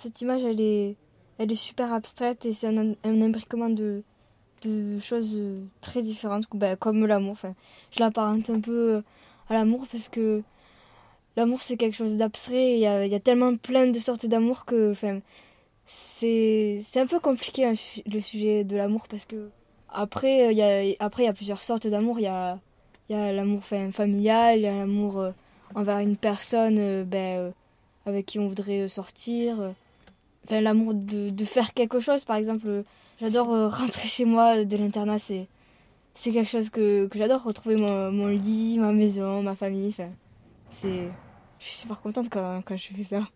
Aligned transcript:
cette 0.00 0.20
image, 0.20 0.42
elle 0.42 0.60
est, 0.60 0.96
elle 1.38 1.52
est 1.52 1.54
super 1.54 1.92
abstraite 1.92 2.46
et 2.46 2.52
c'est 2.52 2.68
un, 2.68 2.94
un 3.04 3.22
imbriquement 3.22 3.68
de, 3.68 4.02
de 4.62 4.98
choses 4.98 5.36
euh, 5.36 5.62
très 5.80 6.02
différentes, 6.02 6.44
ben, 6.54 6.76
comme 6.76 7.06
l'amour. 7.06 7.32
Enfin, 7.32 7.54
je 7.90 8.00
l'apparente 8.00 8.50
un 8.50 8.60
peu 8.60 8.96
euh, 8.96 9.02
à 9.48 9.54
l'amour 9.54 9.86
parce 9.90 10.08
que 10.08 10.42
l'amour 11.36 11.62
c'est 11.62 11.76
quelque 11.76 11.96
chose 11.96 12.16
d'abstrait. 12.16 12.74
Il 12.74 12.80
y 12.80 12.86
a, 12.86 13.06
y 13.06 13.14
a, 13.14 13.20
tellement 13.20 13.56
plein 13.56 13.86
de 13.88 13.98
sortes 13.98 14.26
d'amour 14.26 14.64
que 14.64 14.92
enfin, 14.92 15.20
c'est 15.86 16.80
un 16.96 17.06
peu 17.06 17.20
compliqué 17.20 17.66
hein, 17.66 17.74
le 18.06 18.20
sujet 18.20 18.64
de 18.64 18.76
l'amour 18.76 19.08
parce 19.08 19.26
que 19.26 19.50
après 19.88 20.46
euh, 20.48 20.52
il 20.52 20.58
y 20.58 20.62
a, 20.62 20.96
après, 21.04 21.24
y 21.24 21.28
a 21.28 21.32
plusieurs 21.32 21.62
sortes 21.62 21.86
d'amour. 21.86 22.18
Il 22.18 22.24
y 22.24 22.26
a, 22.26 22.58
y 23.08 23.14
a 23.14 23.32
l'amour 23.32 23.64
familial, 23.64 24.58
il 24.58 24.62
y 24.62 24.66
a 24.66 24.76
l'amour 24.76 25.32
envers 25.74 25.98
une 25.98 26.16
personne 26.16 27.04
ben, 27.04 27.52
avec 28.06 28.26
qui 28.26 28.38
on 28.38 28.46
voudrait 28.46 28.88
sortir. 28.88 29.74
Enfin, 30.44 30.60
l'amour 30.60 30.94
de, 30.94 31.30
de, 31.30 31.44
faire 31.44 31.74
quelque 31.74 32.00
chose, 32.00 32.24
par 32.24 32.36
exemple 32.36 32.84
J'adore 33.20 33.52
euh, 33.52 33.68
rentrer 33.68 34.08
chez 34.08 34.24
moi 34.24 34.64
de 34.64 34.76
l'internat, 34.76 35.18
c'est, 35.18 35.46
c'est 36.14 36.32
quelque 36.32 36.48
chose 36.48 36.70
que, 36.70 37.06
que 37.06 37.18
j'adore, 37.18 37.42
retrouver 37.42 37.76
mon, 37.76 38.28
lit, 38.28 38.78
ma 38.78 38.92
maison, 38.92 39.42
ma 39.42 39.54
famille. 39.54 39.88
Enfin, 39.88 40.10
c'est, 40.70 41.10
je 41.58 41.64
suis 41.64 41.76
super 41.80 42.00
contente 42.00 42.30
quand, 42.30 42.62
quand 42.64 42.76
je 42.76 42.88
fais 42.88 43.02
ça. 43.02 43.28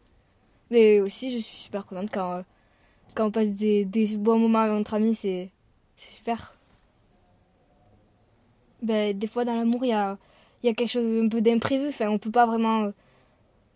Mais 0.71 1.01
aussi, 1.01 1.31
je 1.31 1.43
suis 1.43 1.57
super 1.57 1.85
contente 1.85 2.09
quand, 2.11 2.33
euh, 2.33 2.43
quand 3.15 3.27
on 3.27 3.31
passe 3.31 3.57
des, 3.57 3.85
des 3.85 4.17
bons 4.17 4.39
moments 4.39 4.61
avec 4.61 4.73
notre 4.73 4.95
ami, 4.95 5.15
c'est, 5.15 5.51
c'est 5.97 6.13
super. 6.15 6.55
Ben, 8.83 9.17
des 9.17 9.27
fois, 9.27 9.45
dans 9.45 9.57
l'amour, 9.57 9.85
il 9.85 9.89
y 9.89 9.93
a, 9.93 10.17
y 10.63 10.69
a 10.69 10.75
quelque 10.75 10.91
chose 10.91 11.25
un 11.25 11.29
peu 11.29 11.43
d'imprévu. 11.43 11.89
Enfin, 11.89 12.09
on 12.09 12.19
peut 12.19 12.31
pas 12.31 12.47
vraiment 12.47 12.85
euh, 12.85 12.91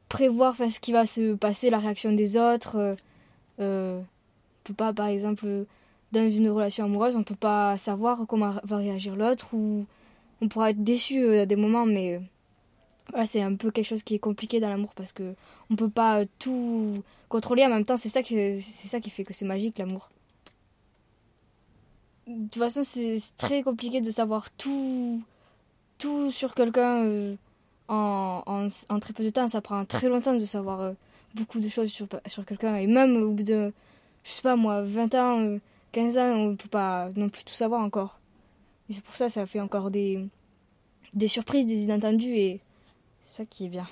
prévoir 0.08 0.56
ce 0.56 0.80
qui 0.80 0.92
va 0.92 1.04
se 1.04 1.34
passer, 1.34 1.68
la 1.68 1.78
réaction 1.78 2.12
des 2.12 2.38
autres. 2.38 2.96
Euh, 3.60 4.00
on 4.00 4.04
peut 4.64 4.74
pas, 4.74 4.92
par 4.92 5.06
exemple 5.06 5.66
dans 6.12 6.30
une 6.30 6.48
relation 6.48 6.86
amoureuse, 6.86 7.16
on 7.16 7.22
peut 7.22 7.34
pas 7.34 7.76
savoir 7.76 8.26
comment 8.26 8.54
va 8.62 8.76
réagir 8.76 9.14
l'autre 9.14 9.52
ou 9.52 9.86
on 10.40 10.48
pourra 10.48 10.70
être 10.70 10.82
déçu 10.82 11.22
euh, 11.22 11.42
à 11.42 11.46
des 11.46 11.56
moments, 11.56 11.84
mais 11.84 12.20
voilà, 13.10 13.26
c'est 13.26 13.42
un 13.42 13.54
peu 13.54 13.70
quelque 13.70 13.86
chose 13.86 14.02
qui 14.02 14.14
est 14.14 14.18
compliqué 14.18 14.60
dans 14.60 14.68
l'amour 14.68 14.94
parce 14.94 15.12
que 15.12 15.34
on 15.70 15.76
peut 15.76 15.90
pas 15.90 16.24
tout 16.38 17.02
contrôler 17.28 17.64
en 17.64 17.68
même 17.68 17.84
temps. 17.84 17.96
C'est 17.96 18.08
ça 18.08 18.22
que 18.22 18.28
c'est 18.60 18.88
ça 18.88 19.00
qui 19.00 19.10
fait 19.10 19.24
que 19.24 19.34
c'est 19.34 19.44
magique 19.44 19.78
l'amour. 19.78 20.10
De 22.26 22.44
toute 22.48 22.62
façon, 22.62 22.82
c'est 22.84 23.18
très 23.38 23.62
compliqué 23.62 24.00
de 24.00 24.10
savoir 24.10 24.50
tout 24.52 25.22
tout 25.98 26.30
sur 26.30 26.54
quelqu'un 26.54 27.04
euh, 27.04 27.36
en, 27.88 28.42
en, 28.88 29.00
très 29.00 29.12
peu 29.12 29.24
de 29.24 29.30
temps. 29.30 29.48
Ça 29.48 29.60
prend 29.60 29.84
très 29.84 30.08
longtemps 30.08 30.34
de 30.34 30.44
savoir 30.44 30.80
euh, 30.80 30.92
beaucoup 31.34 31.60
de 31.60 31.68
choses 31.68 31.90
sur, 31.90 32.06
sur 32.26 32.44
quelqu'un 32.44 32.76
et 32.76 32.86
même 32.86 33.16
au 33.16 33.32
bout 33.32 33.42
de 33.42 33.72
je 34.24 34.30
sais 34.30 34.42
pas 34.42 34.56
moi 34.56 34.82
20 34.82 35.14
ans 35.14 35.58
15 35.92 36.18
ans, 36.18 36.32
on 36.34 36.50
ne 36.50 36.56
peut 36.56 36.68
pas 36.68 37.10
non 37.16 37.28
plus 37.28 37.44
tout 37.44 37.54
savoir 37.54 37.80
encore. 37.82 38.20
Et 38.88 38.92
c'est 38.92 39.02
pour 39.02 39.14
ça 39.14 39.26
que 39.26 39.32
ça 39.32 39.46
fait 39.46 39.60
encore 39.60 39.90
des, 39.90 40.26
des 41.14 41.28
surprises, 41.28 41.66
des 41.66 41.84
inattendus, 41.84 42.36
et 42.36 42.60
c'est 43.24 43.38
ça 43.38 43.44
qui 43.44 43.66
est 43.66 43.68
bien. 43.68 43.86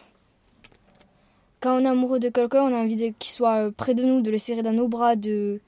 Quand 1.60 1.76
on 1.76 1.84
est 1.84 1.88
amoureux 1.88 2.20
de 2.20 2.28
quelqu'un, 2.28 2.64
on 2.64 2.74
a 2.74 2.78
envie 2.78 3.14
qu'il 3.18 3.30
soit 3.30 3.70
près 3.72 3.94
de 3.94 4.04
nous, 4.04 4.20
de 4.20 4.30
le 4.30 4.38
serrer 4.38 4.62
dans 4.62 4.72
nos 4.72 4.88
bras, 4.88 5.16
de, 5.16 5.60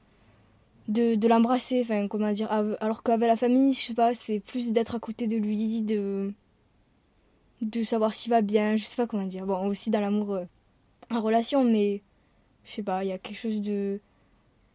de, 0.89 1.15
de 1.15 1.29
l'embrasser, 1.29 1.81
enfin, 1.81 2.09
comment 2.09 2.33
dire. 2.33 2.51
Alors 2.81 3.03
qu'avec 3.03 3.29
la 3.29 3.37
famille, 3.37 3.73
je 3.73 3.81
sais 3.81 3.95
pas, 3.95 4.15
c'est 4.15 4.41
plus 4.41 4.73
d'être 4.73 4.95
à 4.95 4.99
côté 4.99 5.27
de 5.27 5.37
lui, 5.37 5.81
de, 5.83 6.33
de 7.63 7.83
savoir 7.83 8.15
s'il 8.15 8.31
va 8.31 8.43
bien, 8.43 8.77
je 8.77 8.85
sais 8.85 8.97
pas 8.97 9.07
comment 9.07 9.25
dire. 9.25 9.47
Bon, 9.47 9.67
aussi 9.67 9.91
dans 9.91 10.01
l'amour 10.01 10.35
euh, 10.35 10.45
en 11.11 11.21
relation, 11.21 11.65
mais 11.65 12.03
je 12.65 12.73
sais 12.73 12.83
pas, 12.83 13.05
il 13.05 13.09
y 13.09 13.13
a 13.13 13.19
quelque 13.19 13.39
chose 13.39 13.61
de 13.61 14.01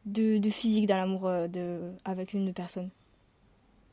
de, 0.05 0.49
physique 0.49 0.87
dans 0.87 0.97
l'amour 0.97 1.21
euh, 1.25 1.91
avec 2.05 2.33
une 2.33 2.53
personne. 2.53 2.89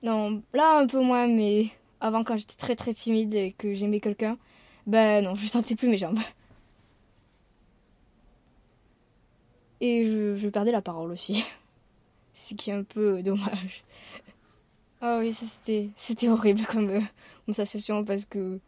Non, 0.03 0.43
là 0.53 0.79
un 0.79 0.87
peu 0.87 1.01
moins, 1.01 1.27
mais 1.27 1.69
avant 2.01 2.25
quand 2.25 2.37
j'étais 2.37 2.57
très 2.57 2.77
très 2.77 2.95
timide 2.95 3.35
et 3.35 3.53
que 3.53 3.75
j'aimais 3.75 4.01
quelqu'un, 4.01 4.39
ben 4.87 5.25
non, 5.25 5.35
je 5.35 5.47
sentais 5.47 5.77
plus 5.77 5.89
mes 5.89 5.99
jambes. 5.99 6.19
Et 9.81 10.05
je, 10.05 10.49
perdais 10.49 10.73
la 10.73 10.83
parole 10.83 11.11
aussi. 11.11 11.45
Ce 12.35 12.55
qui 12.55 12.71
est 12.71 12.75
un 12.75 12.83
peu 12.83 13.23
dommage. 13.23 13.85
Ah 15.01 15.19
oui, 15.21 15.33
ça 15.33 15.47
c'était, 15.47 15.89
c'était 15.97 16.29
horrible 16.29 16.65
comme, 16.67 16.91
euh, 16.91 17.01
comme 17.47 17.55
sensation 17.55 18.05
parce 18.05 18.25
que 18.27 18.59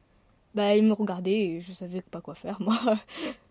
bah, 0.54 0.74
il 0.76 0.84
me 0.84 0.92
regardait 0.92 1.32
et 1.32 1.60
je 1.60 1.72
savais 1.72 2.00
pas 2.02 2.20
quoi 2.20 2.34
faire 2.34 2.60
moi. 2.60 2.78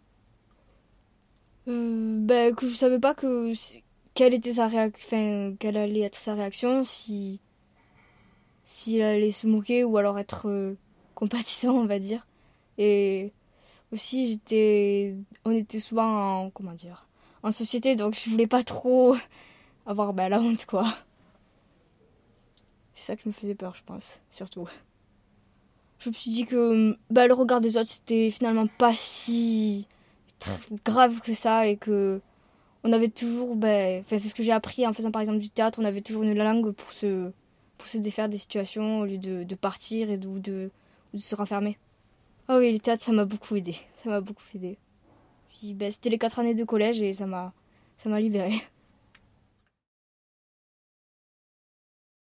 Ben, 1.68 2.56
que 2.56 2.68
je 2.68 2.74
savais 2.74 3.00
pas 3.00 3.14
que 3.14 3.54
quelle 4.14 4.34
était 4.34 4.54
sa 4.54 4.68
réaction, 4.68 5.56
quelle 5.60 5.78
allait 5.78 6.02
être 6.02 6.16
sa 6.16 6.34
réaction, 6.34 6.84
si 6.84 7.40
s'il 8.66 9.02
allait 9.02 9.32
se 9.32 9.48
moquer 9.48 9.84
ou 9.84 9.98
alors 9.98 10.18
être 10.18 10.48
euh, 10.48 10.78
compatissant, 11.14 11.72
on 11.74 11.86
va 11.86 12.00
dire. 12.00 12.26
Et 12.78 13.34
aussi, 13.92 14.28
j'étais, 14.28 15.16
on 15.44 15.52
était 15.52 15.82
souvent 15.82 16.46
en, 16.46 16.50
comment 16.52 16.74
dire, 16.74 17.06
en 17.44 17.52
société, 17.52 17.98
donc 17.98 18.16
je 18.16 18.30
voulais 18.30 18.48
pas 18.48 18.64
trop 18.64 19.16
avoir 19.86 20.14
ben, 20.14 20.30
la 20.30 20.40
honte, 20.40 20.66
quoi. 20.66 20.86
C'est 22.94 23.08
ça 23.08 23.16
qui 23.18 23.28
me 23.28 23.34
faisait 23.34 23.56
peur, 23.56 23.76
je 23.76 23.84
pense, 23.84 24.22
surtout. 24.30 24.68
Je 26.00 26.10
me 26.10 26.14
suis 26.14 26.32
dit 26.32 26.46
que 26.46 26.98
ben, 27.10 27.28
le 27.28 27.34
regard 27.34 27.60
des 27.60 27.76
autres, 27.76 27.90
c'était 27.90 28.32
finalement 28.32 28.68
pas 28.68 28.94
si 28.96 29.88
grave 30.86 31.22
que 31.22 31.34
ça 31.34 31.68
et 31.68 31.78
que 31.78 32.22
on 32.84 32.94
avait 32.94 33.10
toujours, 33.10 33.56
ben, 33.56 34.04
c'est 34.08 34.20
ce 34.20 34.34
que 34.34 34.44
j'ai 34.44 34.52
appris 34.52 34.88
en 34.88 34.94
faisant 34.94 35.12
par 35.12 35.22
exemple 35.22 35.40
du 35.40 35.50
théâtre, 35.50 35.80
on 35.82 35.86
avait 35.86 36.02
toujours 36.02 36.24
une 36.24 36.34
langue 36.34 36.72
pour 36.72 36.92
se, 36.94 37.32
pour 37.78 37.88
se 37.88 37.98
défaire 37.98 38.28
des 38.28 38.38
situations 38.38 39.02
au 39.02 39.06
lieu 39.06 39.18
de, 39.18 39.44
de 39.44 39.56
partir 39.56 40.10
et 40.10 40.18
de, 40.18 40.40
de, 40.40 40.72
se 41.18 41.36
renfermer. 41.36 41.78
Ah 42.48 42.58
oui, 42.58 42.74
le 42.74 42.80
théâtre, 42.80 43.04
ça 43.04 43.12
m'a 43.12 43.26
beaucoup 43.26 43.56
aidé. 43.56 43.76
Ça 43.96 44.10
m'a 44.10 44.22
beaucoup 44.22 44.44
aidé. 44.56 44.78
Puis 45.50 45.74
ben, 45.74 45.92
c'était 45.92 46.10
les 46.10 46.18
quatre 46.18 46.40
années 46.40 46.56
de 46.56 46.64
collège 46.64 47.02
et 47.02 47.14
ça 47.14 47.28
m'a, 47.28 47.54
ça 47.98 48.10
m'a 48.10 48.20
libéré. 48.20 48.54